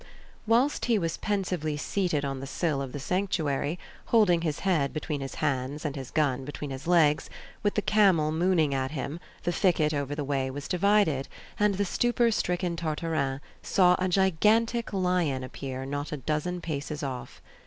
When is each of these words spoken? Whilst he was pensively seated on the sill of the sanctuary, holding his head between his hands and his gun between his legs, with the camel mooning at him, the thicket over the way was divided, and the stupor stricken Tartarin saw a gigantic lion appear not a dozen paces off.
Whilst 0.47 0.85
he 0.85 0.97
was 0.97 1.17
pensively 1.17 1.77
seated 1.77 2.25
on 2.25 2.39
the 2.39 2.47
sill 2.47 2.81
of 2.81 2.91
the 2.91 2.97
sanctuary, 2.99 3.77
holding 4.07 4.41
his 4.41 4.61
head 4.61 4.93
between 4.93 5.21
his 5.21 5.35
hands 5.35 5.85
and 5.85 5.95
his 5.95 6.09
gun 6.09 6.43
between 6.43 6.71
his 6.71 6.87
legs, 6.87 7.29
with 7.61 7.75
the 7.75 7.83
camel 7.83 8.31
mooning 8.31 8.73
at 8.73 8.89
him, 8.89 9.19
the 9.43 9.51
thicket 9.51 9.93
over 9.93 10.15
the 10.15 10.23
way 10.23 10.49
was 10.49 10.67
divided, 10.67 11.27
and 11.59 11.75
the 11.75 11.85
stupor 11.85 12.31
stricken 12.31 12.75
Tartarin 12.75 13.41
saw 13.61 13.95
a 13.99 14.09
gigantic 14.09 14.91
lion 14.91 15.43
appear 15.43 15.85
not 15.85 16.11
a 16.11 16.17
dozen 16.17 16.61
paces 16.61 17.03
off. 17.03 17.39